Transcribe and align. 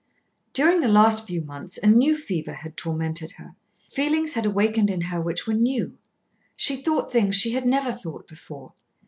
During 0.53 0.79
the 0.79 0.87
last 0.87 1.27
few 1.27 1.43
months 1.43 1.77
a 1.77 1.85
new 1.85 2.17
fever 2.17 2.53
had 2.53 2.75
tormented 2.75 3.33
her. 3.33 3.55
Feelings 3.91 4.33
had 4.33 4.47
awakened 4.47 4.89
in 4.89 5.01
her 5.01 5.21
which 5.21 5.45
were 5.45 5.53
new. 5.53 5.95
She 6.55 6.75
thought 6.81 7.11
things 7.11 7.35
she 7.35 7.51
had 7.51 7.67
never 7.67 7.91
thought 7.91 8.27
before. 8.27 8.73